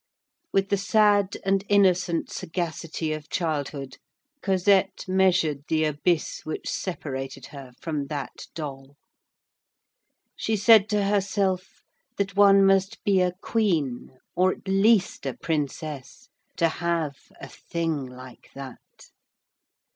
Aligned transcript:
With 0.51 0.69
the 0.69 0.77
sad 0.77 1.37
and 1.45 1.63
innocent 1.69 2.31
sagacity 2.31 3.13
of 3.13 3.29
childhood, 3.29 3.97
Cosette 4.41 5.05
measured 5.07 5.65
the 5.67 5.83
abyss 5.83 6.41
which 6.43 6.67
separated 6.67 7.45
her 7.53 7.73
from 7.79 8.07
that 8.07 8.47
doll. 8.55 8.95
She 10.35 10.55
said 10.55 10.89
to 10.89 11.03
herself 11.03 11.83
that 12.17 12.35
one 12.35 12.65
must 12.65 13.03
be 13.03 13.21
a 13.21 13.33
queen, 13.43 14.13
or 14.35 14.53
at 14.53 14.67
least 14.67 15.27
a 15.27 15.35
princess, 15.35 16.29
to 16.57 16.67
have 16.67 17.17
a 17.39 17.47
"thing" 17.47 18.07
like 18.07 18.49
that. 18.55 19.11